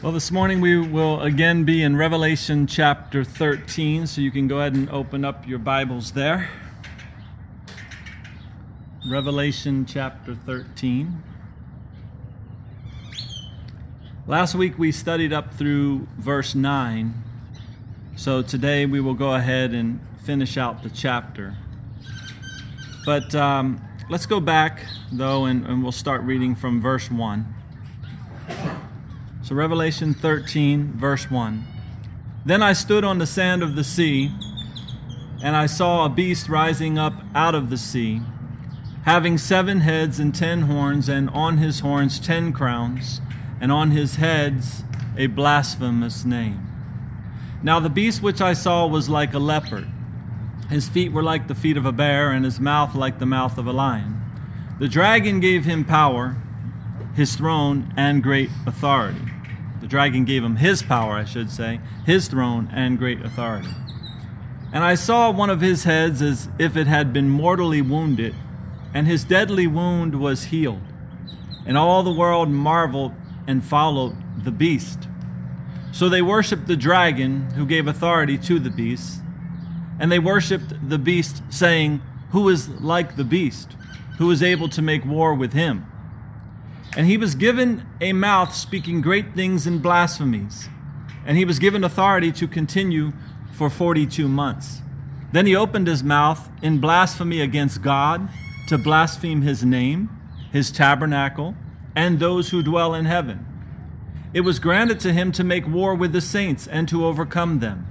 [0.00, 4.60] Well, this morning we will again be in Revelation chapter 13, so you can go
[4.60, 6.50] ahead and open up your Bibles there.
[9.10, 11.20] Revelation chapter 13.
[14.24, 17.14] Last week we studied up through verse 9,
[18.14, 21.56] so today we will go ahead and finish out the chapter.
[23.04, 27.56] But um, let's go back, though, and, and we'll start reading from verse 1.
[29.48, 31.64] So, Revelation 13, verse 1.
[32.44, 34.30] Then I stood on the sand of the sea,
[35.42, 38.20] and I saw a beast rising up out of the sea,
[39.06, 43.22] having seven heads and ten horns, and on his horns ten crowns,
[43.58, 44.84] and on his heads
[45.16, 46.68] a blasphemous name.
[47.62, 49.88] Now the beast which I saw was like a leopard.
[50.68, 53.56] His feet were like the feet of a bear, and his mouth like the mouth
[53.56, 54.20] of a lion.
[54.78, 56.36] The dragon gave him power,
[57.14, 59.27] his throne, and great authority.
[59.80, 63.68] The dragon gave him his power, I should say, his throne and great authority.
[64.72, 68.34] And I saw one of his heads as if it had been mortally wounded,
[68.92, 70.82] and his deadly wound was healed.
[71.64, 73.14] And all the world marveled
[73.46, 75.08] and followed the beast.
[75.92, 79.20] So they worshiped the dragon who gave authority to the beast,
[79.98, 83.74] and they worshiped the beast, saying, Who is like the beast?
[84.18, 85.86] Who is able to make war with him?
[86.98, 90.68] And he was given a mouth speaking great things and blasphemies.
[91.24, 93.12] And he was given authority to continue
[93.52, 94.80] for 42 months.
[95.30, 98.28] Then he opened his mouth in blasphemy against God
[98.66, 100.10] to blaspheme his name,
[100.50, 101.54] his tabernacle,
[101.94, 103.46] and those who dwell in heaven.
[104.34, 107.86] It was granted to him to make war with the saints and to overcome them.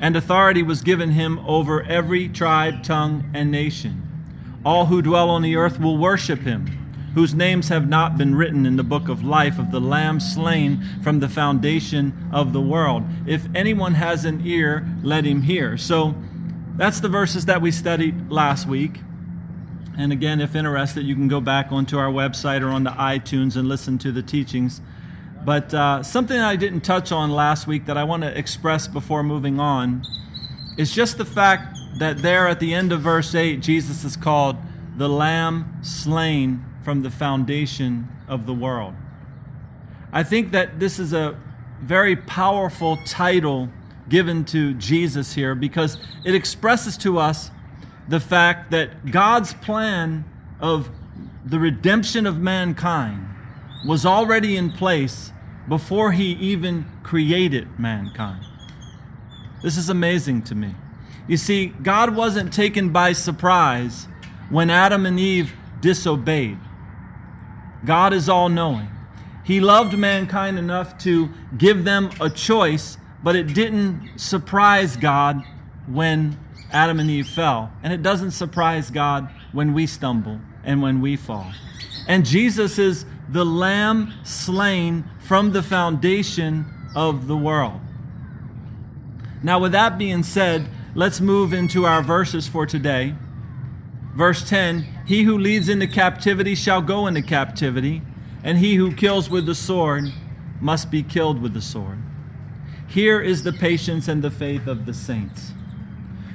[0.00, 4.60] And authority was given him over every tribe, tongue, and nation.
[4.64, 6.81] All who dwell on the earth will worship him
[7.14, 10.82] whose names have not been written in the book of life of the Lamb slain
[11.02, 13.04] from the foundation of the world.
[13.26, 15.76] If anyone has an ear, let him hear.
[15.76, 16.14] So
[16.76, 19.00] that's the verses that we studied last week.
[19.96, 23.68] And again, if interested, you can go back onto our website or onto iTunes and
[23.68, 24.80] listen to the teachings.
[25.44, 29.22] But uh, something I didn't touch on last week that I want to express before
[29.22, 30.02] moving on
[30.78, 34.56] is just the fact that there at the end of verse 8, Jesus is called
[34.96, 38.94] the Lamb slain from the foundation of the world.
[40.12, 41.38] I think that this is a
[41.82, 43.68] very powerful title
[44.08, 47.50] given to Jesus here because it expresses to us
[48.08, 50.24] the fact that God's plan
[50.60, 50.90] of
[51.44, 53.26] the redemption of mankind
[53.86, 55.32] was already in place
[55.68, 58.44] before he even created mankind.
[59.62, 60.74] This is amazing to me.
[61.28, 64.08] You see, God wasn't taken by surprise
[64.50, 66.58] when Adam and Eve disobeyed.
[67.84, 68.88] God is all knowing.
[69.44, 75.42] He loved mankind enough to give them a choice, but it didn't surprise God
[75.86, 76.38] when
[76.70, 77.72] Adam and Eve fell.
[77.82, 81.52] And it doesn't surprise God when we stumble and when we fall.
[82.06, 87.80] And Jesus is the lamb slain from the foundation of the world.
[89.42, 93.14] Now, with that being said, let's move into our verses for today.
[94.14, 98.00] Verse 10 He who leads into captivity shall go into captivity,
[98.42, 100.04] and he who kills with the sword
[100.58, 101.98] must be killed with the sword.
[102.88, 105.52] Here is the patience and the faith of the saints.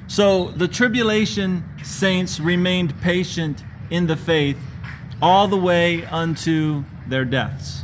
[0.05, 4.59] So the tribulation saints remained patient in the faith
[5.23, 7.83] all the way unto their deaths.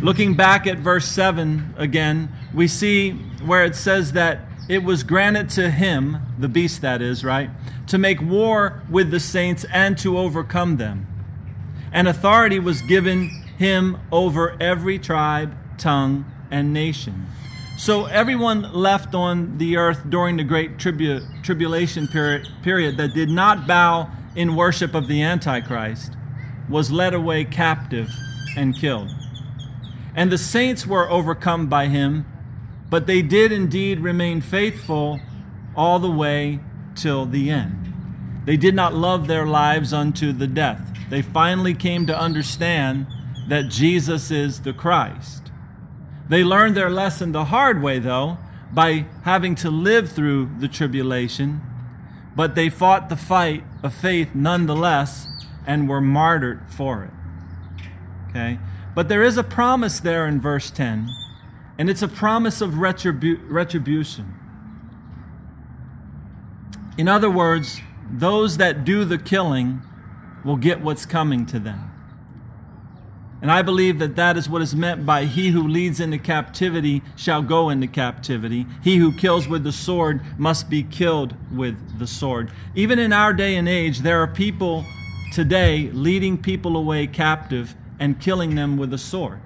[0.00, 3.10] Looking back at verse 7 again, we see
[3.44, 7.50] where it says that it was granted to him, the beast that is, right,
[7.86, 11.06] to make war with the saints and to overcome them.
[11.90, 17.26] And authority was given him over every tribe, tongue, and nation.
[17.78, 23.30] So everyone left on the earth during the great tribu- tribulation period, period that did
[23.30, 26.12] not bow in worship of the Antichrist
[26.68, 28.10] was led away captive
[28.56, 29.10] and killed.
[30.14, 32.26] And the saints were overcome by him
[32.90, 35.20] but they did indeed remain faithful
[35.76, 36.60] all the way
[36.94, 37.92] till the end.
[38.44, 40.80] They did not love their lives unto the death.
[41.10, 43.06] They finally came to understand
[43.48, 45.50] that Jesus is the Christ.
[46.28, 48.38] They learned their lesson the hard way, though,
[48.72, 51.62] by having to live through the tribulation,
[52.36, 55.26] but they fought the fight of faith nonetheless
[55.66, 57.10] and were martyred for it.
[58.30, 58.58] Okay?
[58.94, 61.08] But there is a promise there in verse 10
[61.78, 64.34] and it's a promise of retribu- retribution.
[66.98, 67.80] In other words,
[68.10, 69.80] those that do the killing
[70.44, 71.84] will get what's coming to them.
[73.40, 77.02] And I believe that that is what is meant by he who leads into captivity
[77.14, 78.66] shall go into captivity.
[78.82, 82.50] He who kills with the sword must be killed with the sword.
[82.74, 84.84] Even in our day and age, there are people
[85.32, 89.40] today leading people away captive and killing them with the sword.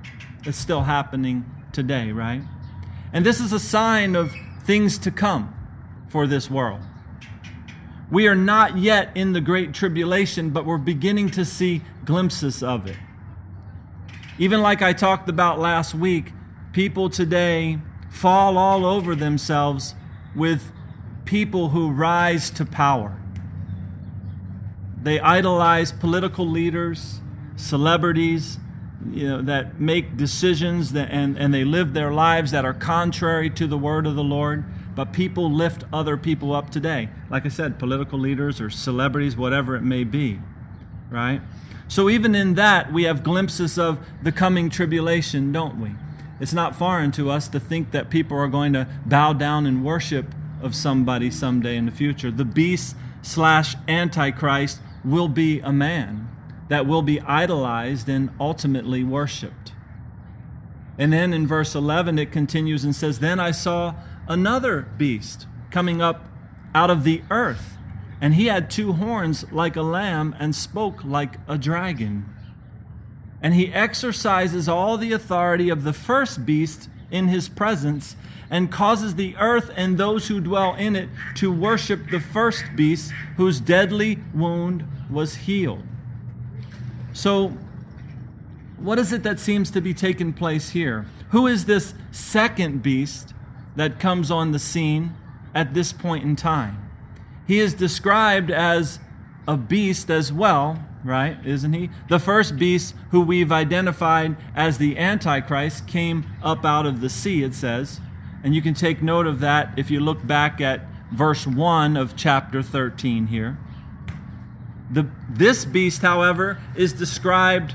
[0.45, 2.43] It's still happening today, right?
[3.13, 4.33] And this is a sign of
[4.65, 5.55] things to come
[6.09, 6.81] for this world.
[8.11, 12.87] We are not yet in the great tribulation, but we're beginning to see glimpses of
[12.87, 12.97] it.
[14.39, 16.33] Even like I talked about last week,
[16.73, 17.79] people today
[18.11, 19.95] fall all over themselves
[20.37, 20.73] with
[21.25, 23.19] people who rise to power.
[25.03, 27.21] They idolize political leaders,
[27.57, 28.59] celebrities,
[29.11, 33.51] you know, that make decisions that, and, and they live their lives that are contrary
[33.51, 34.65] to the word of the Lord.
[34.95, 37.09] But people lift other people up today.
[37.31, 40.41] Like I said, political leaders or celebrities, whatever it may be,
[41.11, 41.41] right?
[41.89, 45.93] So even in that, we have glimpses of the coming tribulation, don't we?
[46.41, 49.85] It's not foreign to us to think that people are going to bow down and
[49.85, 50.27] worship
[50.61, 52.31] of somebody someday in the future.
[52.31, 56.32] The beast slash antichrist will be a man
[56.73, 59.73] that will be idolized and ultimately worshiped.
[60.97, 63.95] And then in verse 11, it continues and says, Then I saw
[64.27, 66.25] another beast coming up
[66.75, 67.77] out of the earth
[68.23, 72.25] and he had two horns like a lamb and spoke like a dragon.
[73.43, 78.17] And he exercises all the authority of the first beast in his presence
[78.49, 83.13] and causes the earth and those who dwell in it to worship the first beast
[83.37, 85.83] whose deadly wound was healed.
[87.13, 87.49] So,
[88.79, 91.07] what is it that seems to be taking place here?
[91.31, 93.33] Who is this second beast
[93.77, 95.15] that comes on the scene
[95.55, 96.83] at this point in time?
[97.47, 98.99] he is described as
[99.47, 101.37] a beast as well, right?
[101.45, 101.91] Isn't he?
[102.09, 107.43] The first beast who we've identified as the Antichrist came up out of the sea,
[107.43, 108.01] it says.
[108.45, 110.83] And you can take note of that if you look back at
[111.13, 113.59] verse 1 of chapter 13 here.
[114.93, 117.75] The, this beast, however, is described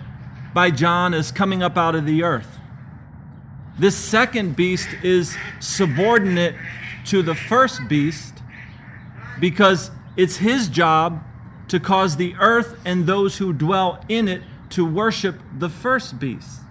[0.53, 2.59] by John as coming up out of the earth.
[3.79, 6.55] This second beast is subordinate
[7.05, 8.35] to the first beast
[9.39, 11.23] because it's his job
[11.69, 16.61] to cause the earth and those who dwell in it to worship the first beast.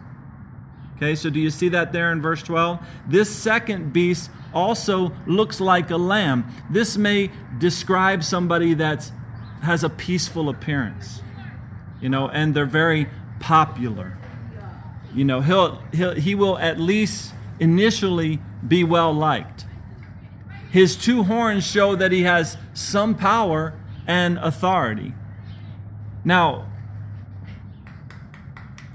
[0.97, 2.79] Okay, so do you see that there in verse 12?
[3.07, 6.47] This second beast also looks like a lamb.
[6.71, 9.11] This may describe somebody that
[9.67, 11.23] has a peaceful appearance,
[12.01, 13.09] you know, and they're very
[13.41, 14.17] popular.
[15.15, 19.67] You know, he'll, he'll, he will at least initially be well liked.
[20.71, 23.75] His two horns show that he has some power
[24.07, 25.15] and authority.
[26.25, 26.67] Now,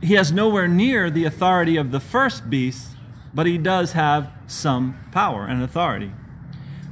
[0.02, 2.96] he has nowhere near the authority of the first beast,
[3.34, 6.12] but he does have some power and authority.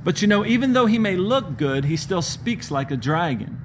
[0.04, 3.62] But you know, even though he may look good, he still speaks like a dragon,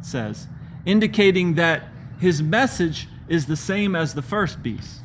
[0.00, 0.48] says,
[0.84, 1.84] indicating that
[2.20, 5.02] his message is the same as the first beast.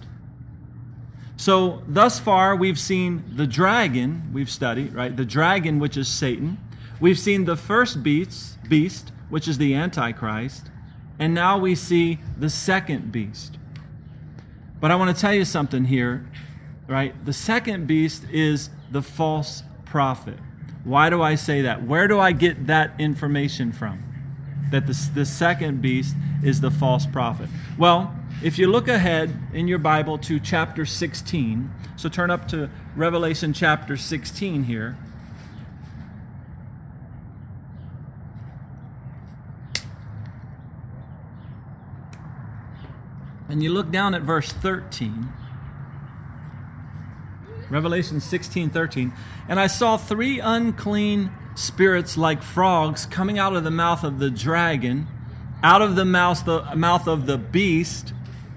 [1.35, 5.15] So, thus far, we've seen the dragon, we've studied, right?
[5.15, 6.57] The dragon, which is Satan.
[6.99, 10.69] We've seen the first beast, beast, which is the Antichrist.
[11.19, 13.57] And now we see the second beast.
[14.79, 16.25] But I want to tell you something here,
[16.87, 17.13] right?
[17.25, 20.37] The second beast is the false prophet.
[20.83, 21.83] Why do I say that?
[21.83, 24.12] Where do I get that information from?
[24.73, 27.47] That the, the second beast is the false prophet.
[27.77, 28.11] Well,
[28.41, 33.53] if you look ahead in your Bible to chapter 16, so turn up to Revelation
[33.53, 34.97] chapter 16 here.
[43.47, 45.31] And you look down at verse 13.
[47.69, 49.13] Revelation 16 13.
[49.47, 54.29] And I saw three unclean spirits like frogs coming out of the mouth of the
[54.29, 55.07] dragon,
[55.61, 58.13] out of the mouth, the mouth of the beast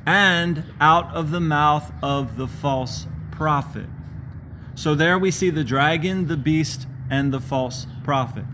[0.06, 3.86] and out of the mouth of the false prophet.
[4.74, 8.44] So there we see the dragon, the beast, and the false prophet.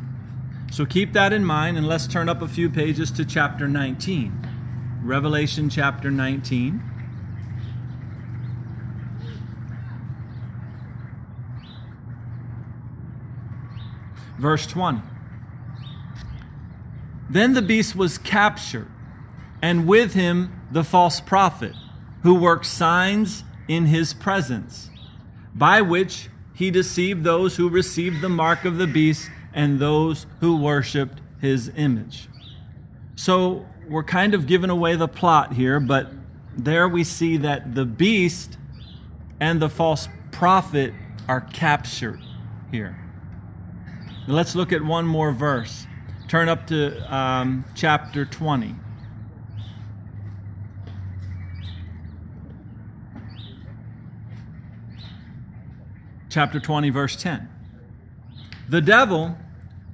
[0.70, 5.00] So keep that in mind, and let's turn up a few pages to chapter 19.
[5.02, 6.91] Revelation chapter 19.
[14.42, 15.00] Verse 20.
[17.30, 18.88] Then the beast was captured,
[19.62, 21.74] and with him the false prophet,
[22.24, 24.90] who worked signs in his presence,
[25.54, 30.56] by which he deceived those who received the mark of the beast and those who
[30.56, 32.28] worshiped his image.
[33.14, 36.10] So we're kind of giving away the plot here, but
[36.56, 38.58] there we see that the beast
[39.38, 40.94] and the false prophet
[41.28, 42.20] are captured
[42.72, 43.01] here.
[44.28, 45.86] Let's look at one more verse.
[46.28, 48.76] Turn up to um, chapter 20.
[56.30, 57.48] Chapter 20, verse 10.
[58.68, 59.36] The devil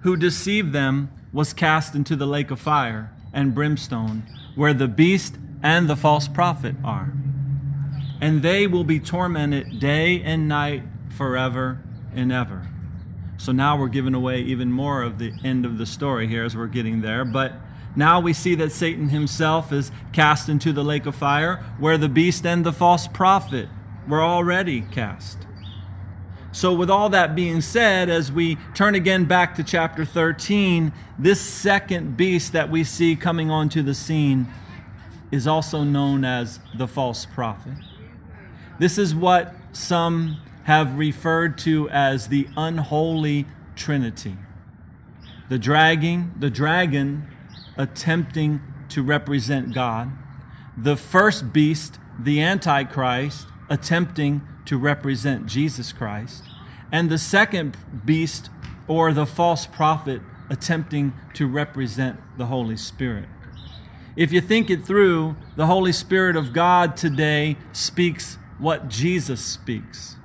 [0.00, 5.37] who deceived them was cast into the lake of fire and brimstone, where the beast
[5.62, 7.14] and the false prophet are.
[8.20, 11.82] And they will be tormented day and night forever
[12.14, 12.68] and ever.
[13.38, 16.57] So now we're giving away even more of the end of the story here as
[16.57, 17.25] we're getting there.
[17.25, 17.54] But
[17.95, 22.09] now we see that Satan himself is cast into the lake of fire, where the
[22.09, 23.68] beast and the false prophet
[24.09, 25.38] were already cast.
[26.50, 31.40] So, with all that being said, as we turn again back to chapter 13, this
[31.40, 34.49] second beast that we see coming onto the scene
[35.30, 37.75] is also known as the false prophet.
[38.78, 44.37] This is what some have referred to as the unholy trinity.
[45.48, 47.26] The dragging, the dragon
[47.78, 48.60] attempting
[48.90, 50.10] to represent God,
[50.76, 56.44] the first beast, the antichrist, attempting to represent Jesus Christ,
[56.92, 58.50] and the second beast
[58.87, 60.20] or the false prophet
[60.50, 63.30] attempting to represent the Holy Spirit.
[64.16, 70.16] If you think it through, the Holy Spirit of God today speaks what Jesus speaks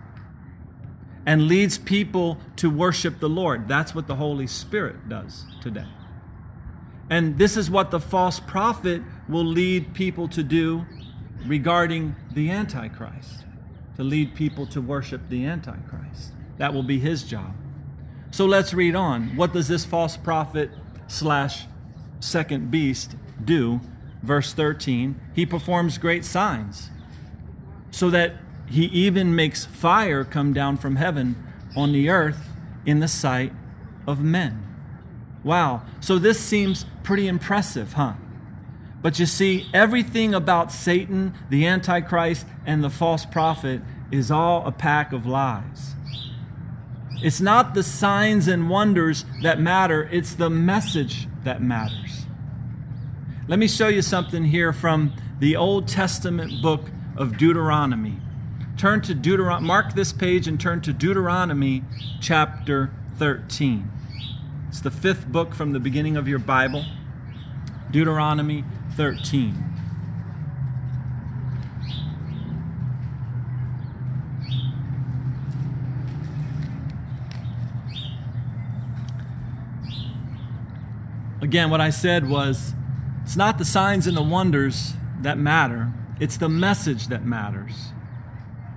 [1.25, 3.67] and leads people to worship the Lord.
[3.67, 5.87] That's what the Holy Spirit does today.
[7.09, 10.85] And this is what the false prophet will lead people to do
[11.45, 13.45] regarding the Antichrist,
[13.95, 16.33] to lead people to worship the Antichrist.
[16.57, 17.53] That will be his job.
[18.31, 19.35] So let's read on.
[19.35, 20.71] What does this false prophet
[21.07, 21.65] slash
[22.19, 23.81] second beast do,
[24.21, 26.89] verse 13, he performs great signs
[27.91, 28.33] so that
[28.73, 31.35] he even makes fire come down from heaven
[31.75, 32.49] on the earth
[32.87, 33.53] in the sight
[34.07, 34.65] of men.
[35.43, 35.83] Wow.
[35.99, 38.13] So this seems pretty impressive, huh?
[39.03, 44.71] But you see, everything about Satan, the Antichrist, and the false prophet is all a
[44.71, 45.93] pack of lies.
[47.21, 52.25] It's not the signs and wonders that matter, it's the message that matters.
[53.47, 58.17] Let me show you something here from the Old Testament book of Deuteronomy.
[58.77, 61.83] Turn to Deuteronomy, mark this page and turn to Deuteronomy
[62.19, 63.89] chapter 13.
[64.67, 66.83] It's the fifth book from the beginning of your Bible.
[67.91, 68.65] Deuteronomy
[68.97, 69.63] 13.
[81.41, 82.73] Again, what I said was
[83.21, 87.91] it's not the signs and the wonders that matter, it's the message that matters.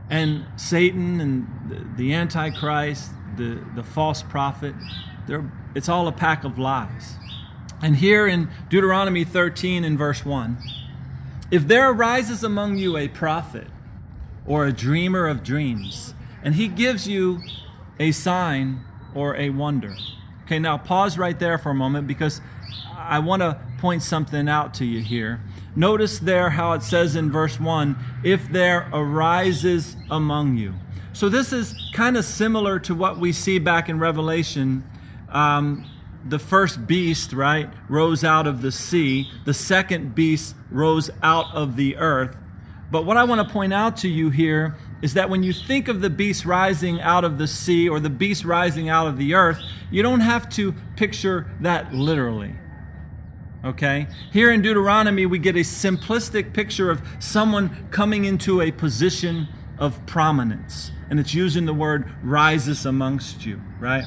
[0.09, 4.75] And Satan and the, Antichrist, the, the false prophet,
[5.75, 7.17] it's all a pack of lies.
[7.83, 10.59] And here in Deuteronomy 13 in verse 1,
[11.51, 13.69] if there arises among you a prophet
[14.47, 17.41] or a dreamer of dreams, and he gives you
[17.99, 18.85] a sign
[19.15, 19.97] or a wonder.
[20.45, 22.41] Okay, now pause right there for a moment because
[22.97, 25.41] I want to point something out to you here.
[25.77, 30.75] Notice there how it says in verse 1 if there arises among you.
[31.13, 34.85] So this is kind of similar to what we see back in Revelation.
[35.29, 35.91] Um,
[36.25, 39.31] the first beast, right, rose out of the sea.
[39.45, 42.37] The second beast rose out of the earth.
[42.91, 45.89] But what I want to point out to you here is that when you think
[45.89, 49.35] of the beast rising out of the sea or the beast rising out of the
[49.35, 52.55] earth, you don't have to picture that literally.
[53.67, 54.07] Okay?
[54.33, 60.07] Here in Deuteronomy, we get a simplistic picture of someone coming into a position of
[60.07, 60.93] prominence.
[61.11, 64.05] And it's using the word rises amongst you, right?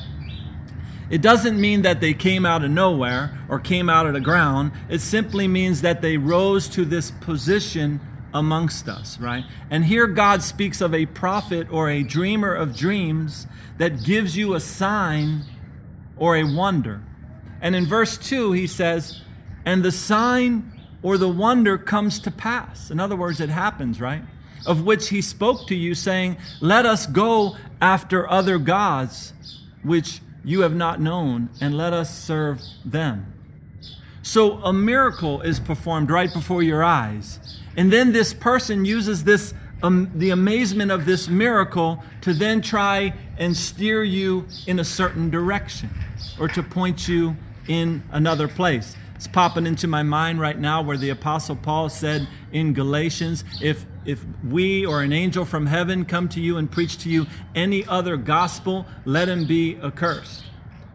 [1.09, 4.71] It doesn't mean that they came out of nowhere or came out of the ground.
[4.89, 7.99] It simply means that they rose to this position
[8.33, 9.43] amongst us, right?
[9.69, 13.47] And here God speaks of a prophet or a dreamer of dreams
[13.77, 15.43] that gives you a sign
[16.15, 17.01] or a wonder.
[17.61, 19.21] And in verse 2, he says,
[19.65, 22.91] and the sign or the wonder comes to pass.
[22.91, 24.23] In other words, it happens, right?
[24.65, 29.33] Of which he spoke to you, saying, Let us go after other gods,
[29.83, 33.33] which you have not known, and let us serve them.
[34.21, 37.39] So a miracle is performed right before your eyes.
[37.77, 43.13] And then this person uses this um, the amazement of this miracle to then try
[43.37, 45.89] and steer you in a certain direction
[46.39, 47.37] or to point you
[47.67, 48.95] in another place.
[49.19, 53.85] It's popping into my mind right now where the Apostle Paul said in Galatians, if,
[54.05, 57.85] if we or an angel from heaven come to you and preach to you any
[57.85, 60.45] other gospel, let him be accursed.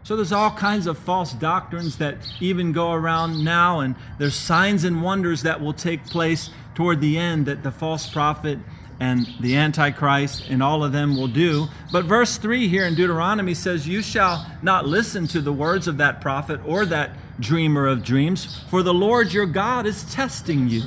[0.01, 4.83] So there's all kinds of false doctrines that even go around now, and there's signs
[4.83, 8.57] and wonders that will take place toward the end that the false prophet
[8.99, 11.67] and the Antichrist and all of them will do.
[11.91, 15.97] But verse 3 here in Deuteronomy says, You shall not listen to the words of
[15.97, 20.83] that prophet or that dreamer of dreams, for the Lord your God is testing you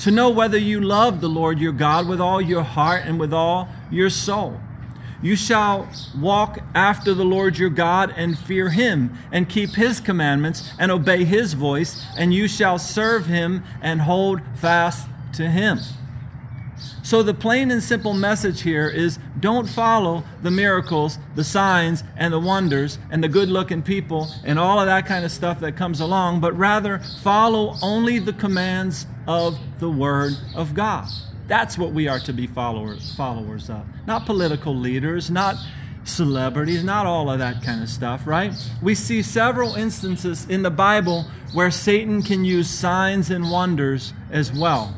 [0.00, 3.32] to know whether you love the Lord your God with all your heart and with
[3.32, 4.60] all your soul.
[5.20, 10.72] You shall walk after the Lord your God and fear him, and keep his commandments
[10.78, 15.80] and obey his voice, and you shall serve him and hold fast to him.
[17.08, 22.34] So, the plain and simple message here is don't follow the miracles, the signs, and
[22.34, 25.74] the wonders, and the good looking people, and all of that kind of stuff that
[25.74, 31.08] comes along, but rather follow only the commands of the Word of God.
[31.46, 33.86] That's what we are to be followers, followers of.
[34.06, 35.56] Not political leaders, not
[36.04, 38.52] celebrities, not all of that kind of stuff, right?
[38.82, 41.24] We see several instances in the Bible
[41.54, 44.94] where Satan can use signs and wonders as well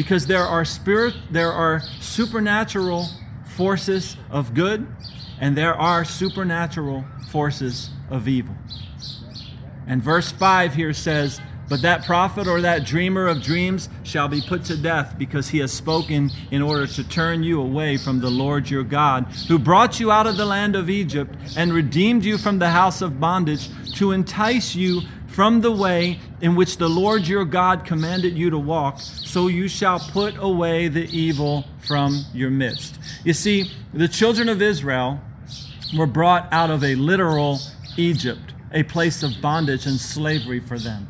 [0.00, 3.06] because there are spirit there are supernatural
[3.44, 4.86] forces of good
[5.38, 8.54] and there are supernatural forces of evil.
[9.86, 11.38] And verse 5 here says,
[11.68, 15.58] But that prophet or that dreamer of dreams shall be put to death because he
[15.58, 20.00] has spoken in order to turn you away from the Lord your God, who brought
[20.00, 23.68] you out of the land of Egypt and redeemed you from the house of bondage
[23.96, 28.58] to entice you from the way in which the Lord your God commanded you to
[28.58, 32.98] walk, so you shall put away the evil from your midst.
[33.24, 35.20] You see, the children of Israel
[35.96, 37.58] were brought out of a literal
[37.96, 41.08] Egypt, a place of bondage and slavery for them,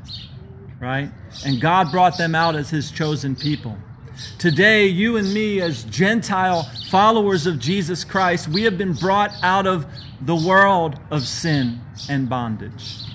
[0.81, 1.11] right?
[1.45, 3.79] And God brought them out as his chosen people.
[4.39, 9.67] Today, you and me, as Gentile followers of Jesus Christ, we have been brought out
[9.67, 9.87] of
[10.21, 13.10] the world of sin and bondage.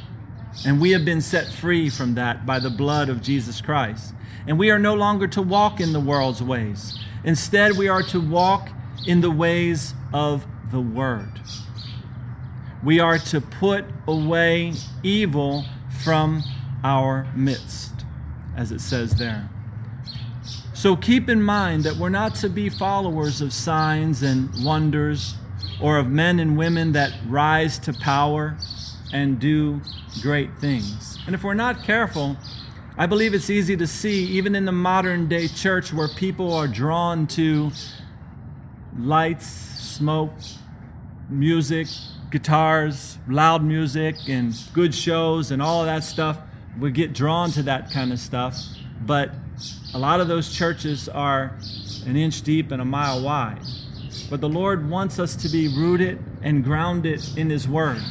[0.66, 4.14] And we have been set free from that by the blood of Jesus Christ.
[4.48, 6.98] And we are no longer to walk in the world's ways.
[7.24, 8.70] Instead, we are to walk
[9.06, 11.40] in the ways of the Word.
[12.84, 14.74] We are to put away
[15.04, 15.66] evil
[16.04, 16.44] from
[16.84, 18.06] our midst,
[18.56, 19.50] as it says there.
[20.74, 25.36] So keep in mind that we're not to be followers of signs and wonders
[25.82, 28.58] or of men and women that rise to power
[29.12, 29.82] and do
[30.22, 31.18] great things.
[31.26, 32.38] And if we're not careful,
[32.98, 36.68] I believe it's easy to see, even in the modern day church, where people are
[36.68, 37.72] drawn to
[38.98, 40.34] lights, smoke,
[41.30, 41.88] music,
[42.32, 46.40] guitars, loud music, and good shows, and all that stuff.
[46.80, 48.58] We get drawn to that kind of stuff.
[49.06, 49.32] But
[49.94, 51.58] a lot of those churches are
[52.06, 53.62] an inch deep and a mile wide.
[54.30, 58.02] But the Lord wants us to be rooted and grounded in His Word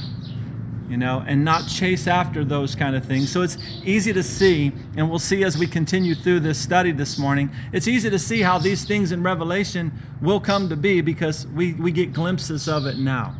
[0.88, 3.32] you know, and not chase after those kind of things.
[3.32, 7.18] So it's easy to see, and we'll see as we continue through this study this
[7.18, 11.46] morning, it's easy to see how these things in Revelation will come to be because
[11.46, 13.34] we, we get glimpses of it now,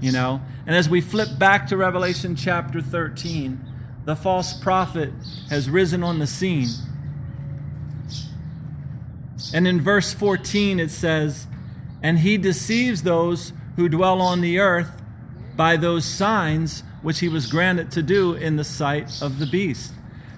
[0.00, 0.40] you know.
[0.66, 3.60] And as we flip back to Revelation chapter 13,
[4.06, 5.12] the false prophet
[5.50, 6.68] has risen on the scene.
[9.52, 11.46] And in verse 14 it says,
[12.02, 14.99] And he deceives those who dwell on the earth
[15.56, 19.92] by those signs which he was granted to do in the sight of the beast,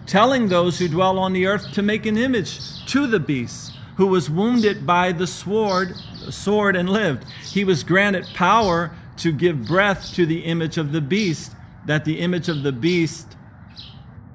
[0.06, 4.06] telling those who dwell on the earth to make an image to the beast, who
[4.06, 5.94] was wounded by the sword,
[6.30, 7.24] sword and lived.
[7.44, 11.52] He was granted power to give breath to the image of the beast,
[11.86, 13.36] that the image of the beast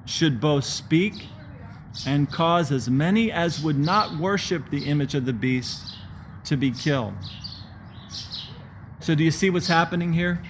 [0.04, 1.28] should both speak
[2.06, 5.96] and cause as many as would not worship the image of the beast
[6.44, 7.14] to be killed.
[9.00, 10.42] So, do you see what's happening here?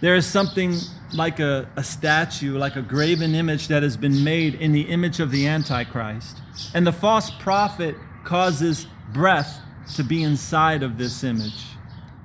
[0.00, 0.76] There is something
[1.12, 5.20] like a, a statue, like a graven image that has been made in the image
[5.20, 6.38] of the Antichrist.
[6.74, 9.60] And the false prophet causes breath
[9.96, 11.64] to be inside of this image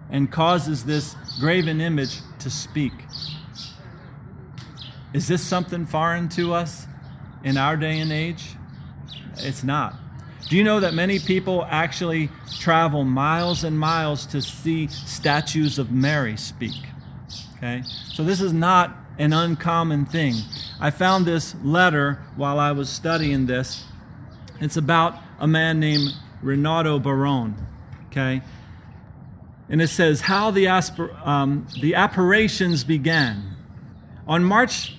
[0.09, 2.93] and causes this graven image to speak.
[5.13, 6.87] Is this something foreign to us
[7.43, 8.55] in our day and age?
[9.37, 9.95] It's not.
[10.49, 12.29] Do you know that many people actually
[12.59, 16.75] travel miles and miles to see statues of Mary speak?
[17.63, 17.83] Okay?
[18.13, 20.35] So this is not an uncommon thing.
[20.81, 23.85] I found this letter while I was studying this.
[24.59, 27.55] It's about a man named Renato Barone.
[28.07, 28.41] Okay?
[29.69, 33.55] And it says how the, aspir- um, the apparitions began.
[34.27, 34.95] On March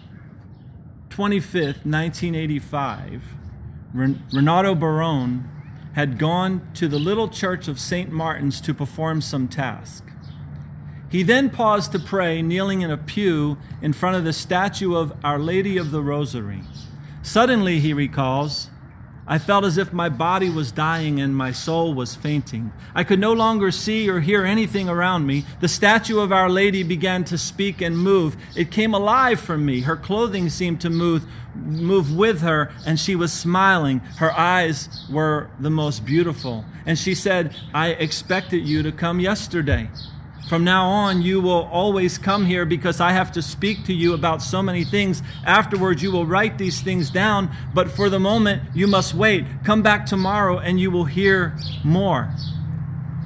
[1.10, 3.22] 25th, 1985,
[3.92, 5.50] Renato Barone
[5.94, 8.10] had gone to the little church of St.
[8.10, 10.13] Martin's to perform some task.
[11.14, 15.12] He then paused to pray, kneeling in a pew in front of the statue of
[15.22, 16.62] Our Lady of the Rosary.
[17.22, 18.68] Suddenly, he recalls,
[19.24, 22.72] I felt as if my body was dying and my soul was fainting.
[22.96, 25.44] I could no longer see or hear anything around me.
[25.60, 28.36] The statue of Our Lady began to speak and move.
[28.56, 29.82] It came alive for me.
[29.82, 34.00] Her clothing seemed to move, move with her, and she was smiling.
[34.16, 36.64] Her eyes were the most beautiful.
[36.84, 39.90] And she said, I expected you to come yesterday.
[40.48, 44.12] From now on, you will always come here because I have to speak to you
[44.12, 45.22] about so many things.
[45.44, 49.46] Afterwards, you will write these things down, but for the moment, you must wait.
[49.64, 52.28] Come back tomorrow and you will hear more.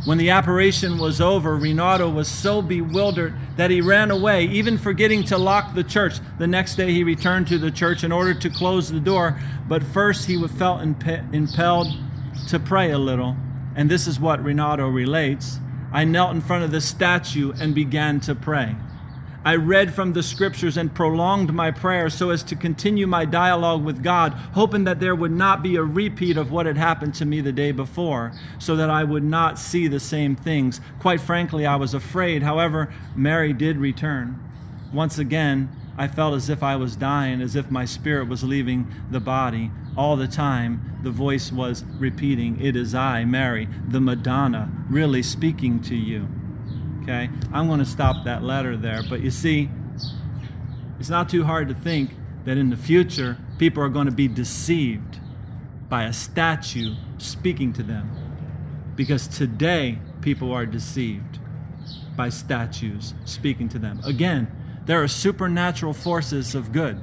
[0.04, 5.24] When the apparition was over, Renato was so bewildered that he ran away, even forgetting
[5.24, 6.20] to lock the church.
[6.38, 9.83] The next day, he returned to the church in order to close the door, but
[9.83, 11.88] first he felt impelled
[12.46, 13.37] to pray a little.
[13.74, 15.59] And this is what Renato relates.
[15.92, 18.77] I knelt in front of the statue and began to pray.
[19.44, 23.83] I read from the scriptures and prolonged my prayer so as to continue my dialogue
[23.83, 27.24] with God, hoping that there would not be a repeat of what had happened to
[27.24, 30.81] me the day before, so that I would not see the same things.
[30.98, 32.42] Quite frankly, I was afraid.
[32.42, 34.38] However, Mary did return.
[34.92, 38.87] Once again, I felt as if I was dying, as if my spirit was leaving
[39.11, 39.72] the body.
[39.96, 45.80] All the time, the voice was repeating, It is I, Mary, the Madonna, really speaking
[45.82, 46.28] to you.
[47.02, 47.28] Okay?
[47.52, 49.02] I'm going to stop that letter there.
[49.02, 49.70] But you see,
[51.00, 54.28] it's not too hard to think that in the future, people are going to be
[54.28, 55.18] deceived
[55.88, 58.11] by a statue speaking to them.
[58.94, 61.40] Because today, people are deceived
[62.16, 64.00] by statues speaking to them.
[64.04, 64.50] Again,
[64.88, 66.98] there are supernatural forces of good,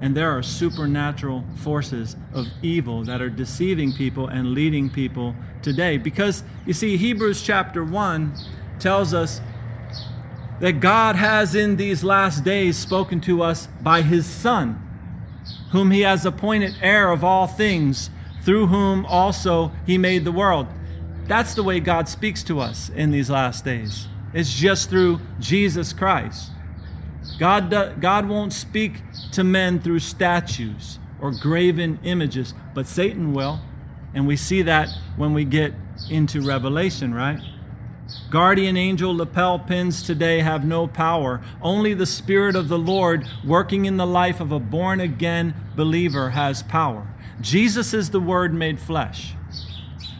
[0.00, 5.96] and there are supernatural forces of evil that are deceiving people and leading people today.
[5.96, 8.34] Because you see, Hebrews chapter 1
[8.80, 9.40] tells us
[10.58, 14.82] that God has in these last days spoken to us by his Son,
[15.70, 18.10] whom he has appointed heir of all things,
[18.42, 20.66] through whom also he made the world.
[21.28, 24.08] That's the way God speaks to us in these last days.
[24.34, 26.50] It's just through Jesus Christ.
[27.38, 33.60] God, God won't speak to men through statues or graven images, but Satan will.
[34.14, 35.74] And we see that when we get
[36.10, 37.40] into Revelation, right?
[38.30, 41.42] Guardian angel lapel pins today have no power.
[41.60, 46.30] Only the Spirit of the Lord working in the life of a born again believer
[46.30, 47.06] has power.
[47.40, 49.34] Jesus is the Word made flesh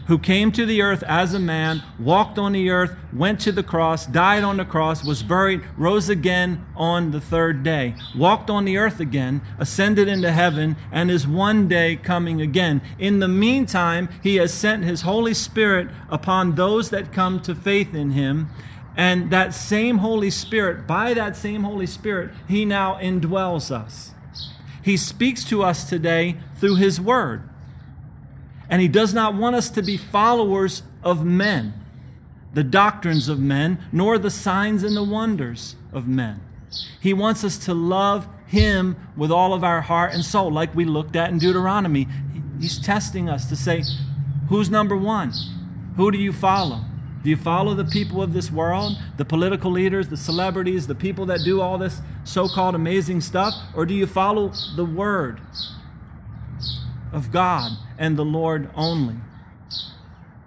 [0.09, 3.61] who came to the earth as a man, walked on the earth, went to the
[3.61, 8.65] cross, died on the cross, was buried, rose again on the third day, walked on
[8.65, 12.81] the earth again, ascended into heaven, and is one day coming again.
[12.97, 17.93] In the meantime, he has sent his Holy Spirit upon those that come to faith
[17.93, 18.49] in him.
[18.97, 24.13] And that same Holy Spirit, by that same Holy Spirit, he now indwells us.
[24.81, 27.48] He speaks to us today through his word.
[28.69, 31.73] And he does not want us to be followers of men,
[32.53, 36.41] the doctrines of men, nor the signs and the wonders of men.
[36.99, 40.85] He wants us to love him with all of our heart and soul, like we
[40.85, 42.07] looked at in Deuteronomy.
[42.59, 43.83] He's testing us to say,
[44.49, 45.33] who's number one?
[45.97, 46.81] Who do you follow?
[47.23, 51.25] Do you follow the people of this world, the political leaders, the celebrities, the people
[51.25, 53.53] that do all this so called amazing stuff?
[53.75, 55.41] Or do you follow the Word
[57.11, 59.15] of God and the Lord only.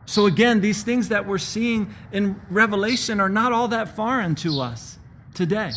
[0.05, 4.61] So, again, these things that we're seeing in Revelation are not all that foreign to
[4.61, 4.99] us
[5.33, 5.71] today.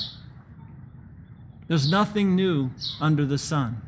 [1.68, 3.82] There's nothing new under the sun.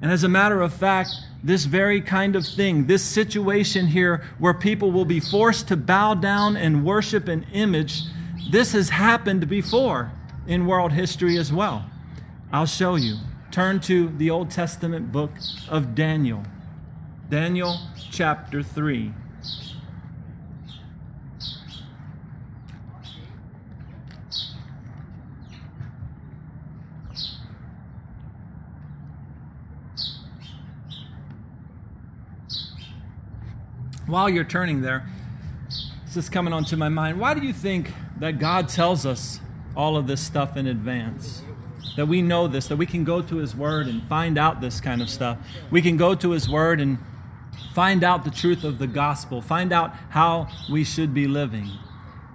[0.00, 1.10] And as a matter of fact,
[1.42, 6.14] this very kind of thing, this situation here where people will be forced to bow
[6.14, 8.02] down and worship an image,
[8.50, 10.12] this has happened before
[10.46, 11.84] in world history as well.
[12.52, 13.16] I'll show you
[13.50, 15.30] turn to the Old Testament book
[15.68, 16.42] of Daniel.
[17.30, 17.78] Daniel
[18.10, 19.12] chapter 3.
[34.06, 35.06] While you're turning there,
[36.06, 37.20] this is coming onto my mind.
[37.20, 39.38] Why do you think that God tells us
[39.76, 41.42] all of this stuff in advance?
[41.98, 44.80] That we know this, that we can go to His Word and find out this
[44.80, 45.36] kind of stuff.
[45.68, 46.98] We can go to His Word and
[47.74, 51.72] find out the truth of the gospel, find out how we should be living.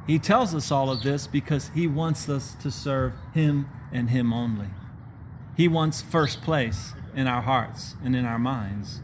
[0.05, 4.33] He tells us all of this because He wants us to serve Him and Him
[4.33, 4.67] only.
[5.55, 8.99] He wants first place in our hearts and in our minds.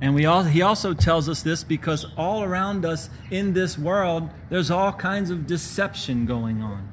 [0.00, 4.30] And we all, he also tells us this because all around us in this world,
[4.48, 6.90] there's all kinds of deception going on.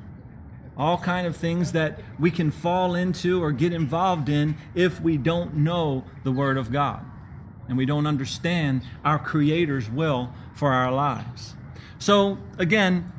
[0.81, 5.15] All kind of things that we can fall into or get involved in if we
[5.15, 7.05] don't know the Word of God.
[7.67, 11.53] And we don't understand our Creator's will for our lives.
[11.99, 13.11] So, again,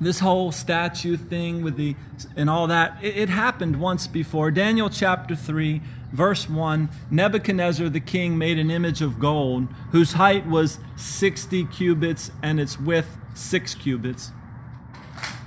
[0.00, 1.96] this whole statue thing with the
[2.36, 4.52] and all that it, it, happened once before.
[4.52, 10.46] Daniel chapter 3 verse 1 nebuchadnezzar the king made an image of gold whose height
[10.46, 14.32] was 60 cubits and its width 6 cubits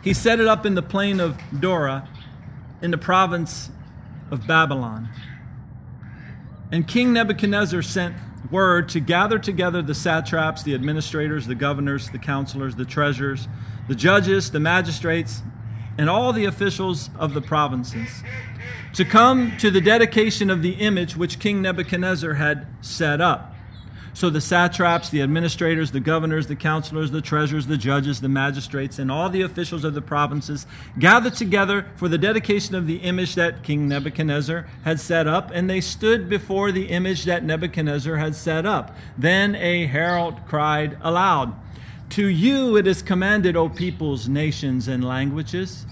[0.03, 2.07] he set it up in the plain of dura
[2.81, 3.69] in the province
[4.31, 5.09] of babylon
[6.71, 8.15] and king nebuchadnezzar sent
[8.51, 13.47] word to gather together the satraps the administrators the governors the counselors the treasurers
[13.87, 15.41] the judges, the magistrates,
[15.97, 18.23] and all the officials of the provinces
[18.93, 23.52] to come to the dedication of the image which King Nebuchadnezzar had set up.
[24.15, 28.99] So the satraps, the administrators, the governors, the counselors, the treasurers, the judges, the magistrates,
[28.99, 30.67] and all the officials of the provinces
[30.99, 35.67] gathered together for the dedication of the image that King Nebuchadnezzar had set up, and
[35.67, 38.95] they stood before the image that Nebuchadnezzar had set up.
[39.17, 41.55] Then a herald cried aloud.
[42.11, 45.87] To you it is commanded, O peoples, nations, and languages,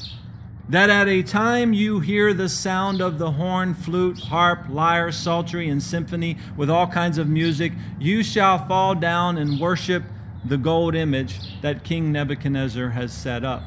[0.71, 5.67] that at a time you hear the sound of the horn, flute, harp, lyre, psaltery,
[5.67, 10.01] and symphony with all kinds of music, you shall fall down and worship
[10.45, 13.63] the gold image that King Nebuchadnezzar has set up.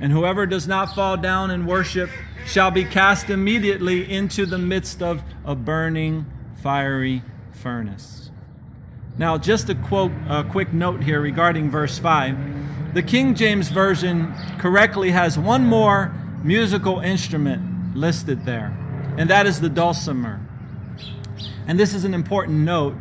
[0.00, 2.08] And whoever does not fall down and worship
[2.46, 6.24] shall be cast immediately into the midst of a burning,
[6.54, 7.22] fiery
[7.52, 8.30] furnace.
[9.18, 12.94] Now, just a quote, a quick note here regarding verse 5.
[12.94, 18.76] The King James Version correctly has one more musical instrument listed there,
[19.18, 20.40] and that is the dulcimer.
[21.66, 22.94] And this is an important note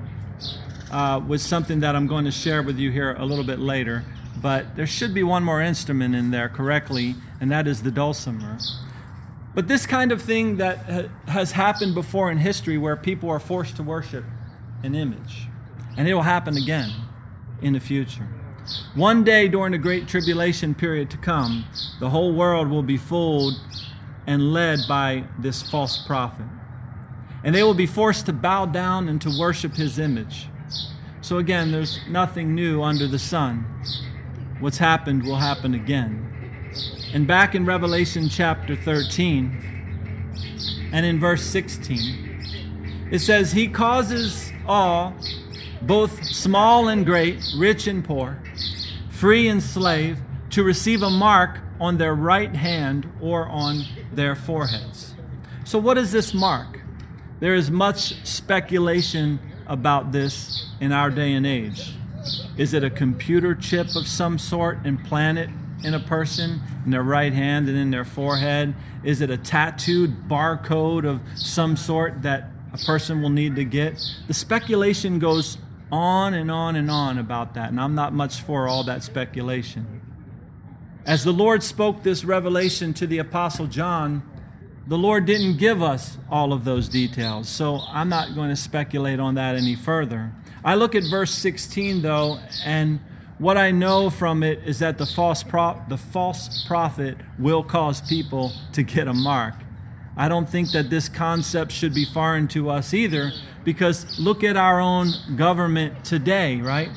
[0.91, 4.04] uh, with something that I'm going to share with you here a little bit later.
[4.41, 8.58] But there should be one more instrument in there correctly, and that is the dulcimer.
[9.54, 13.39] But this kind of thing that ha- has happened before in history where people are
[13.39, 14.23] forced to worship
[14.84, 15.47] an image.
[15.97, 16.91] And it will happen again
[17.62, 18.28] in the future.
[18.96, 21.66] One day during the great tribulation period to come,
[22.00, 23.54] the whole world will be fooled
[24.26, 26.46] and led by this false prophet.
[27.44, 30.48] And they will be forced to bow down and to worship his image.
[31.22, 33.66] So, again, there's nothing new under the sun.
[34.60, 36.26] What's happened will happen again.
[37.14, 45.16] And back in Revelation chapter 13 and in verse 16, it says, He causes all
[45.82, 48.42] both small and great, rich and poor,
[49.10, 50.20] free and slave,
[50.52, 55.13] to receive a mark on their right hand or on their foreheads.
[55.63, 56.80] So, what is this mark?
[57.39, 61.94] There is much speculation about this in our day and age.
[62.58, 65.52] Is it a computer chip of some sort implanted
[65.84, 68.74] in a person in their right hand and in their forehead?
[69.04, 74.04] Is it a tattooed barcode of some sort that a person will need to get?
[74.28, 75.58] The speculation goes
[75.91, 80.02] on and on and on about that, and I'm not much for all that speculation.
[81.06, 84.23] As the Lord spoke this revelation to the Apostle John,
[84.86, 89.19] the Lord didn't give us all of those details, so I'm not going to speculate
[89.19, 90.32] on that any further.
[90.63, 92.99] I look at verse 16 though, and
[93.38, 98.02] what I know from it is that the false, pro- the false prophet will cause
[98.02, 99.56] people to get a mark.
[100.17, 103.32] I don't think that this concept should be foreign to us either,
[103.63, 106.89] because look at our own government today, right?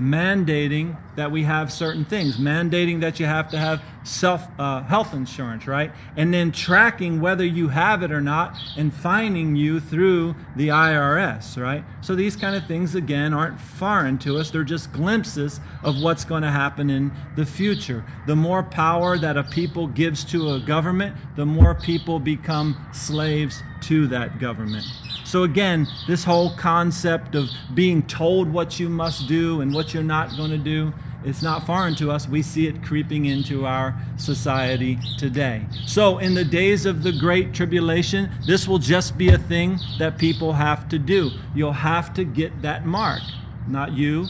[0.00, 5.12] Mandating that we have certain things, mandating that you have to have self uh, health
[5.12, 5.92] insurance, right?
[6.16, 11.60] And then tracking whether you have it or not and fining you through the IRS,
[11.60, 11.84] right?
[12.00, 14.50] So these kind of things again aren't foreign to us.
[14.50, 18.04] They're just glimpses of what's going to happen in the future.
[18.26, 23.62] The more power that a people gives to a government, the more people become slaves
[23.82, 24.84] to that government.
[25.28, 30.02] So, again, this whole concept of being told what you must do and what you're
[30.02, 32.26] not going to do, it's not foreign to us.
[32.26, 35.66] We see it creeping into our society today.
[35.84, 40.16] So, in the days of the Great Tribulation, this will just be a thing that
[40.16, 41.32] people have to do.
[41.54, 43.20] You'll have to get that mark.
[43.68, 44.28] Not you,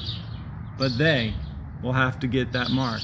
[0.78, 1.34] but they
[1.80, 3.02] will have to get that mark.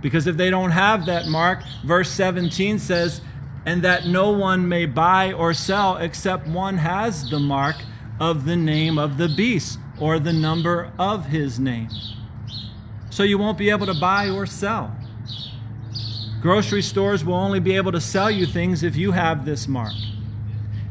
[0.00, 3.20] Because if they don't have that mark, verse 17 says,
[3.64, 7.76] and that no one may buy or sell except one has the mark
[8.18, 11.88] of the name of the beast or the number of his name.
[13.10, 14.96] So you won't be able to buy or sell.
[16.40, 19.92] Grocery stores will only be able to sell you things if you have this mark.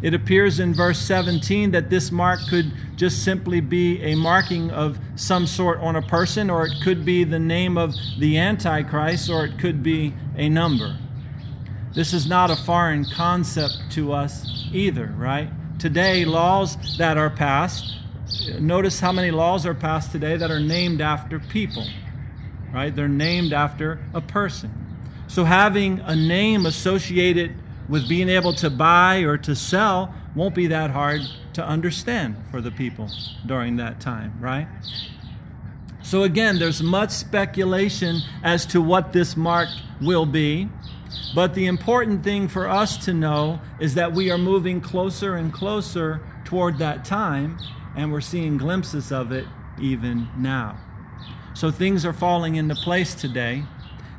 [0.01, 4.97] It appears in verse 17 that this mark could just simply be a marking of
[5.15, 9.45] some sort on a person, or it could be the name of the Antichrist, or
[9.45, 10.97] it could be a number.
[11.93, 15.49] This is not a foreign concept to us either, right?
[15.77, 17.97] Today, laws that are passed,
[18.59, 21.85] notice how many laws are passed today that are named after people,
[22.73, 22.95] right?
[22.95, 24.71] They're named after a person.
[25.27, 27.55] So having a name associated
[27.89, 31.21] with being able to buy or to sell won't be that hard
[31.53, 33.09] to understand for the people
[33.45, 34.67] during that time, right?
[36.03, 39.67] So again, there's much speculation as to what this mark
[40.01, 40.69] will be.
[41.33, 45.51] But the important thing for us to know is that we are moving closer and
[45.51, 47.57] closer toward that time,
[47.95, 49.45] and we're seeing glimpses of it
[49.79, 50.77] even now.
[51.53, 53.63] So things are falling into place today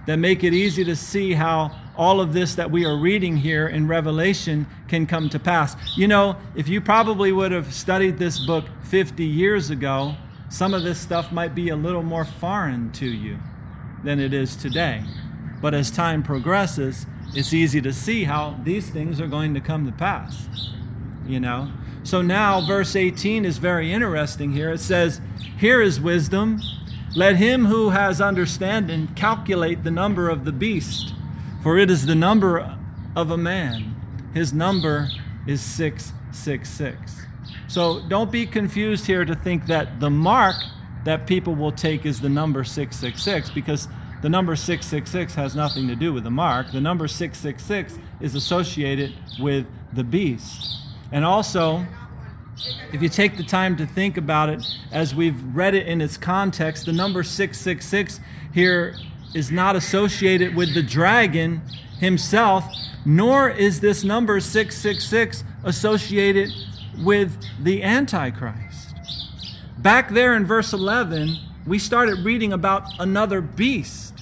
[0.06, 3.68] that make it easy to see how all of this that we are reading here
[3.68, 5.76] in Revelation can come to pass.
[5.96, 10.16] You know, if you probably would have studied this book 50 years ago,
[10.48, 13.38] some of this stuff might be a little more foreign to you
[14.04, 15.04] than it is today.
[15.62, 19.86] But as time progresses, it's easy to see how these things are going to come
[19.86, 20.48] to pass.
[21.26, 21.72] You know?
[22.02, 24.72] So now, verse 18 is very interesting here.
[24.72, 25.22] It says,
[25.56, 26.60] Here is wisdom.
[27.16, 31.14] Let him who has understanding calculate the number of the beast
[31.62, 32.76] for it is the number
[33.14, 33.94] of a man.
[34.34, 35.10] His number
[35.46, 37.26] is 666.
[37.68, 40.56] So don't be confused here to think that the mark
[41.04, 43.88] that people will take is the number 666 because
[44.22, 46.70] the number 666 has nothing to do with the mark.
[46.70, 50.78] The number 666 is associated with the beast.
[51.10, 51.84] And also,
[52.92, 56.16] if you take the time to think about it as we've read it in its
[56.16, 58.20] context, the number 666
[58.54, 58.94] here
[59.34, 61.62] is not associated with the dragon
[61.98, 62.64] himself,
[63.04, 66.50] nor is this number 666 associated
[67.02, 68.94] with the Antichrist.
[69.78, 74.14] Back there in verse 11, we started reading about another beast.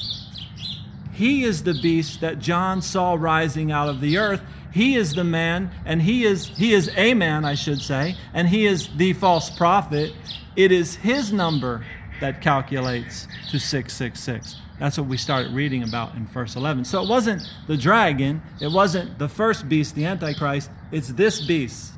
[1.13, 4.43] He is the beast that John saw rising out of the earth.
[4.73, 8.49] He is the man, and he is he is a man, I should say, and
[8.49, 10.13] he is the false prophet.
[10.55, 11.85] It is his number
[12.21, 14.57] that calculates to 666.
[14.79, 16.85] That's what we started reading about in verse 11.
[16.85, 21.93] So it wasn't the dragon, it wasn't the first beast, the Antichrist, it's this beast,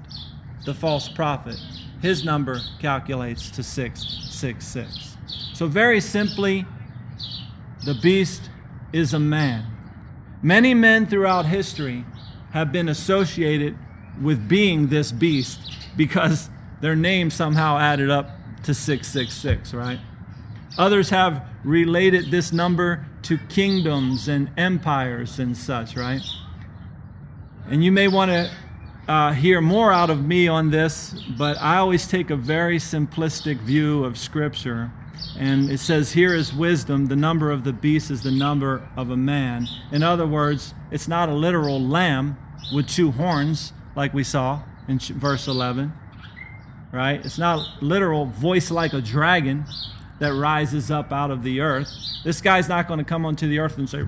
[0.65, 1.57] the false prophet.
[2.01, 5.12] His number calculates to 666.
[5.55, 6.67] So, very simply,
[7.85, 8.51] the beast
[8.93, 9.67] is a man.
[10.43, 12.05] Many men throughout history
[12.53, 13.77] have been associated
[14.21, 15.61] with being this beast
[15.97, 18.31] because their name somehow added up
[18.65, 19.99] to 666, right?
[20.79, 26.23] Others have related this number to kingdoms and empires and such, right?
[27.69, 28.51] And you may want to
[29.09, 33.59] uh, hear more out of me on this, but I always take a very simplistic
[33.59, 34.93] view of Scripture.
[35.39, 39.11] And it says, Here is wisdom, the number of the beast is the number of
[39.11, 39.67] a man.
[39.91, 42.37] In other words, it's not a literal lamb
[42.73, 45.93] with two horns, like we saw in verse 11,
[46.93, 47.25] right?
[47.25, 49.65] It's not literal voice like a dragon
[50.23, 51.93] that rises up out of the earth.
[52.23, 54.05] This guy's not going to come onto the earth and say,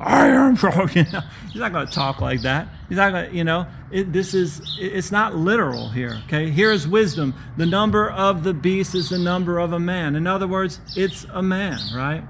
[0.00, 1.12] I am know, he's
[1.54, 2.66] not going to talk like that.
[2.88, 6.50] He's not going to, you know, it, this is, it's not literal here, okay?
[6.50, 7.32] Here's wisdom.
[7.56, 10.16] The number of the beast is the number of a man.
[10.16, 12.24] In other words, it's a man, right?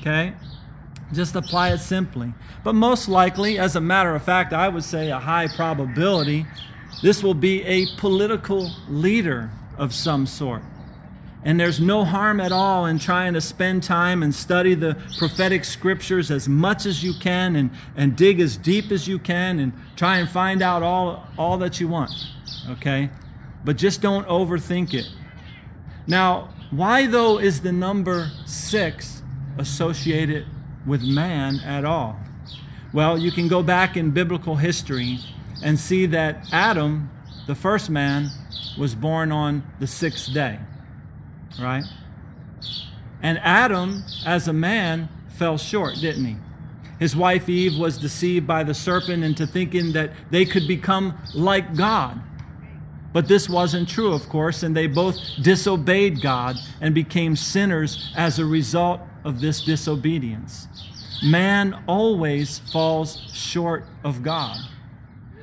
[0.00, 0.34] Okay?
[1.14, 2.34] Just apply it simply.
[2.62, 6.44] But most likely, as a matter of fact, I would say a high probability,
[7.02, 10.62] this will be a political leader of some sort.
[11.48, 15.64] And there's no harm at all in trying to spend time and study the prophetic
[15.64, 19.72] scriptures as much as you can and, and dig as deep as you can and
[19.96, 22.10] try and find out all, all that you want.
[22.68, 23.08] Okay?
[23.64, 25.08] But just don't overthink it.
[26.06, 29.22] Now, why though is the number six
[29.56, 30.44] associated
[30.86, 32.20] with man at all?
[32.92, 35.20] Well, you can go back in biblical history
[35.64, 37.08] and see that Adam,
[37.46, 38.28] the first man,
[38.78, 40.58] was born on the sixth day
[41.60, 41.84] right?
[43.22, 46.36] And Adam, as a man, fell short, didn't he?
[46.98, 51.76] His wife Eve was deceived by the serpent into thinking that they could become like
[51.76, 52.20] God.
[53.12, 58.38] But this wasn't true, of course, and they both disobeyed God and became sinners as
[58.38, 60.68] a result of this disobedience.
[61.24, 64.56] Man always falls short of God.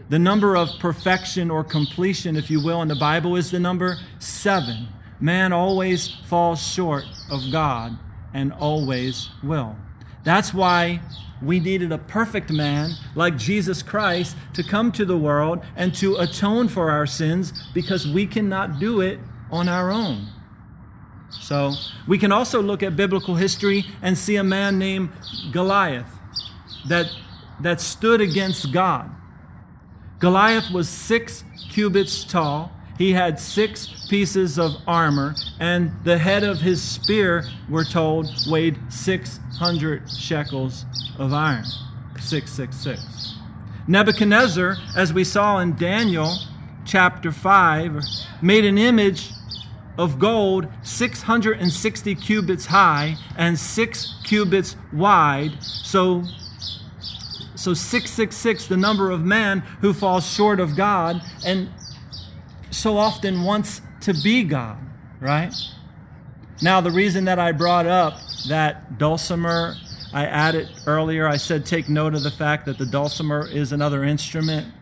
[0.10, 3.98] The number of perfection or completion, if you will, in the Bible is the number
[4.20, 4.88] seven.
[5.20, 7.98] Man always falls short of God
[8.34, 9.76] and always will.
[10.24, 11.02] That's why
[11.42, 16.16] we needed a perfect man like Jesus Christ to come to the world and to
[16.16, 19.20] atone for our sins because we cannot do it
[19.52, 20.28] on our own.
[21.30, 21.74] So,
[22.08, 25.10] we can also look at biblical history and see a man named
[25.52, 26.08] Goliath
[26.88, 27.08] that,
[27.62, 29.10] that stood against God.
[30.20, 32.72] Goliath was six cubits tall.
[32.98, 38.78] He had six pieces of armor, and the head of his spear, we're told, weighed
[38.90, 40.86] 600 shekels
[41.18, 41.66] of iron.
[42.20, 43.36] 666.
[43.88, 46.38] Nebuchadnezzar, as we saw in Daniel
[46.86, 48.02] chapter 5,
[48.42, 49.32] made an image
[49.98, 55.62] of gold 660 cubits high and 6 cubits wide.
[55.62, 56.24] So
[57.56, 61.70] so 666 the number of man who falls short of God and
[62.76, 64.78] so often wants to be God,
[65.22, 65.54] right?
[66.62, 68.20] Now the reason that I brought up
[68.50, 69.76] that dulcimer
[70.14, 74.04] I added earlier, I said take note of the fact that the dulcimer is another
[74.04, 74.74] instrument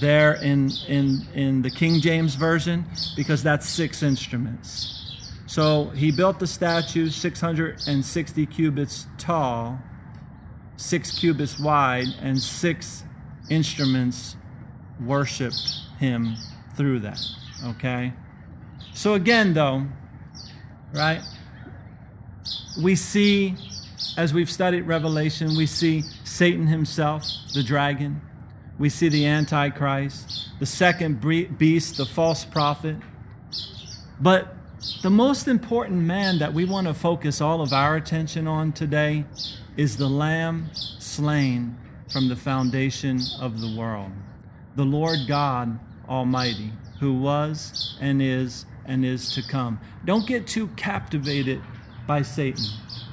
[0.00, 2.84] there in, in, in the King James Version
[3.16, 4.94] because that's six instruments.
[5.46, 9.80] So he built the statue 660 cubits tall,
[10.76, 13.04] six cubits wide, and six
[13.48, 14.36] instruments
[15.00, 15.62] worshiped
[15.98, 16.36] him
[16.78, 17.20] through that.
[17.62, 18.14] Okay?
[18.94, 19.84] So again, though,
[20.94, 21.20] right,
[22.82, 23.54] we see,
[24.16, 28.22] as we've studied Revelation, we see Satan himself, the dragon
[28.78, 31.20] we see the Antichrist, the second
[31.58, 32.96] beast, the false prophet.
[34.20, 34.54] But
[35.02, 39.24] the most important man that we want to focus all of our attention on today
[39.76, 41.76] is the Lamb slain
[42.08, 44.12] from the foundation of the world,
[44.76, 49.80] the Lord God Almighty, who was and is and is to come.
[50.04, 51.60] Don't get too captivated
[52.06, 52.64] by Satan,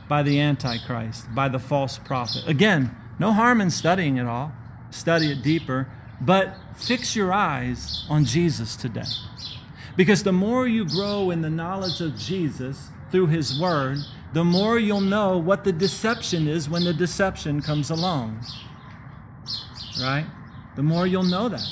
[0.07, 2.47] by the Antichrist, by the false prophet.
[2.47, 4.53] Again, no harm in studying it all
[4.95, 5.87] study it deeper,
[6.21, 9.03] but fix your eyes on Jesus today.
[9.95, 13.99] Because the more you grow in the knowledge of Jesus through His Word,
[14.33, 18.45] the more you'll know what the deception is when the deception comes along.
[20.01, 20.25] Right?
[20.75, 21.65] The more you'll know that.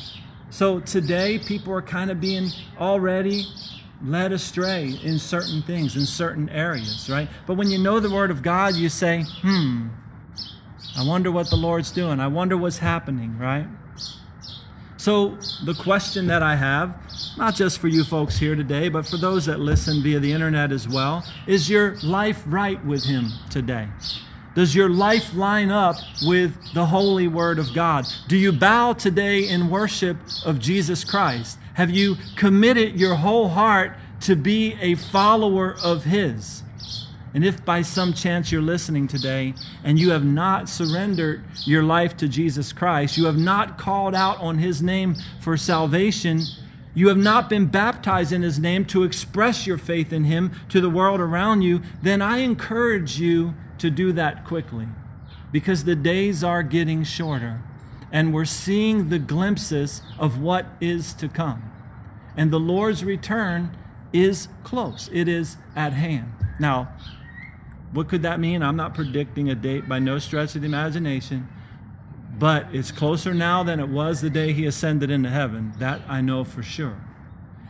[0.54, 3.48] So today, people are kind of being already
[4.04, 7.28] led astray in certain things, in certain areas, right?
[7.48, 9.88] But when you know the Word of God, you say, hmm,
[10.96, 12.20] I wonder what the Lord's doing.
[12.20, 13.66] I wonder what's happening, right?
[14.98, 17.00] So, the question that I have,
[17.36, 20.72] not just for you folks here today, but for those that listen via the internet
[20.72, 23.88] as well, is your life right with Him today?
[24.56, 28.06] Does your life line up with the holy word of God?
[28.28, 31.58] Do you bow today in worship of Jesus Christ?
[31.74, 36.62] Have you committed your whole heart to be a follower of His?
[37.34, 42.16] And if by some chance you're listening today and you have not surrendered your life
[42.18, 46.42] to Jesus Christ, you have not called out on his name for salvation,
[46.94, 50.80] you have not been baptized in his name to express your faith in him to
[50.80, 54.88] the world around you, then I encourage you to do that quickly
[55.52, 57.62] because the days are getting shorter
[58.12, 61.72] and we're seeing the glimpses of what is to come.
[62.38, 63.76] And the Lord's return
[64.14, 66.32] is close, it is at hand.
[66.60, 66.90] Now,
[67.92, 68.62] what could that mean?
[68.62, 71.48] I'm not predicting a date by no stretch of the imagination,
[72.44, 75.72] but it's closer now than it was the day he ascended into heaven.
[75.78, 77.02] That I know for sure.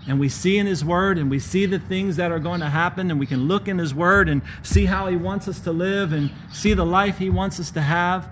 [0.08, 2.72] And we see in his word and we see the things that are going to
[2.72, 5.72] happen, and we can look in his word and see how he wants us to
[5.72, 8.28] live and see the life he wants us to have.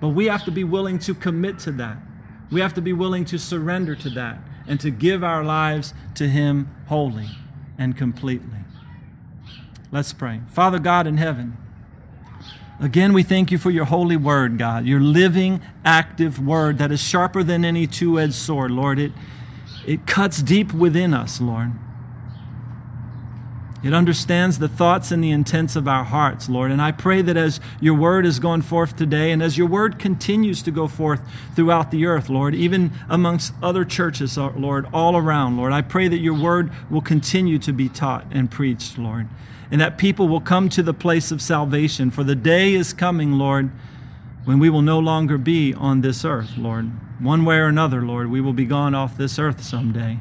[0.00, 1.96] But we have to be willing to commit to that.
[2.52, 6.28] We have to be willing to surrender to that and to give our lives to
[6.28, 7.30] him wholly
[7.76, 8.60] and completely.
[9.90, 10.42] Let's pray.
[10.46, 11.56] Father God in heaven,
[12.80, 17.00] again, we thank you for your holy word, God, your living, active word that is
[17.00, 18.98] sharper than any two edged sword, Lord.
[18.98, 19.12] It,
[19.86, 21.72] it cuts deep within us, Lord.
[23.84, 26.70] It understands the thoughts and the intents of our hearts, Lord.
[26.70, 29.98] And I pray that as your word is going forth today, and as your word
[29.98, 31.20] continues to go forth
[31.54, 36.08] throughout the earth, Lord, even amongst other churches, uh, Lord, all around, Lord, I pray
[36.08, 39.28] that your word will continue to be taught and preached, Lord
[39.70, 42.10] and that people will come to the place of salvation.
[42.10, 43.72] For the day is coming, Lord,
[44.44, 46.92] when we will no longer be on this earth, Lord.
[47.20, 50.20] One way or another, Lord, we will be gone off this earth someday.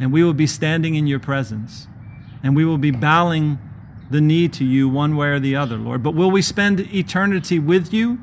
[0.00, 1.86] And we will be standing in your presence.
[2.42, 3.58] And we will be bowing
[4.10, 6.02] the knee to you one way or the other, Lord.
[6.02, 8.18] But will we spend eternity with you?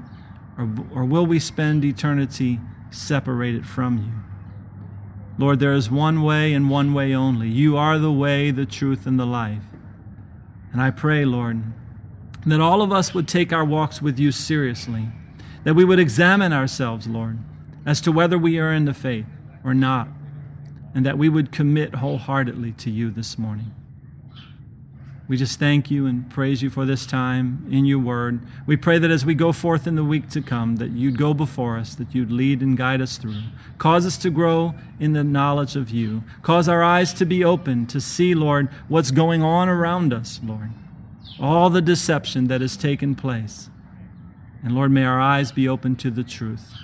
[0.58, 2.60] Or, or will we spend eternity
[2.90, 4.26] separated from you?
[5.38, 7.50] Lord, there is one way and one way only.
[7.50, 9.64] You are the way, the truth, and the life.
[10.72, 11.62] And I pray, Lord,
[12.46, 15.10] that all of us would take our walks with you seriously,
[15.64, 17.40] that we would examine ourselves, Lord,
[17.86, 19.26] as to whether we are in the faith
[19.64, 20.08] or not,
[20.94, 23.74] and that we would commit wholeheartedly to you this morning.
[25.28, 28.42] We just thank you and praise you for this time in your word.
[28.68, 31.34] We pray that as we go forth in the week to come, that you'd go
[31.34, 33.42] before us, that you'd lead and guide us through.
[33.80, 36.24] Cause us to grow in the knowledge of you.
[36.44, 40.70] Cause our eyes to be open to see, Lord, what's going on around us, Lord.
[41.40, 43.70] All the deception that has taken place.
[44.64, 46.76] And Lord, may our eyes be open to the truth.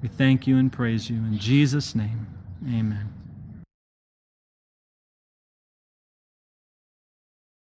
[0.00, 1.16] We thank you and praise you.
[1.16, 2.26] In Jesus' name,
[2.66, 3.11] amen.